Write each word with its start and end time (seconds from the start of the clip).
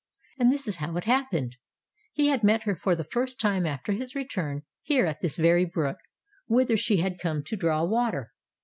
And 0.39 0.51
this 0.51 0.67
is 0.67 0.77
how 0.77 0.97
it 0.97 1.03
happened. 1.03 1.57
He 2.11 2.29
had 2.29 2.43
met 2.43 2.63
her 2.63 2.75
for 2.75 2.95
the 2.95 3.03
first 3.03 3.39
time 3.39 3.67
after 3.67 3.91
his 3.91 4.15
return, 4.15 4.63
here 4.81 5.05
at 5.05 5.21
this 5.21 5.37
very 5.37 5.63
brook, 5.63 5.97
whither 6.47 6.75
she 6.75 6.97
had 6.97 7.19
come 7.19 7.43
to 7.43 7.55
draw 7.55 7.83
water. 7.83 8.31